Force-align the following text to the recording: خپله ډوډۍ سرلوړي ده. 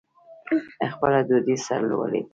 خپله 0.93 1.19
ډوډۍ 1.27 1.55
سرلوړي 1.65 2.21
ده. 2.25 2.29